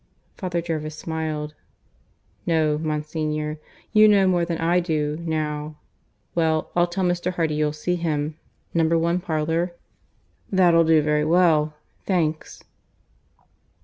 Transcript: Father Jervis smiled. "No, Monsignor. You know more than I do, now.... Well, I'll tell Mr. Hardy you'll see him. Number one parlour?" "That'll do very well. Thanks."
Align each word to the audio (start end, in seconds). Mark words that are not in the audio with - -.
Father 0.35 0.61
Jervis 0.63 0.95
smiled. 0.97 1.53
"No, 2.47 2.79
Monsignor. 2.79 3.59
You 3.93 4.07
know 4.07 4.25
more 4.27 4.45
than 4.45 4.57
I 4.57 4.79
do, 4.79 5.17
now.... 5.27 5.77
Well, 6.33 6.71
I'll 6.75 6.87
tell 6.87 7.03
Mr. 7.03 7.33
Hardy 7.33 7.53
you'll 7.53 7.71
see 7.71 7.97
him. 7.97 8.35
Number 8.73 8.97
one 8.97 9.19
parlour?" 9.19 9.75
"That'll 10.51 10.85
do 10.85 11.03
very 11.03 11.23
well. 11.23 11.75
Thanks." 12.07 12.63